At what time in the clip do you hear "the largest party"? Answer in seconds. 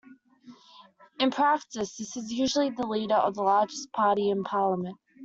3.35-4.31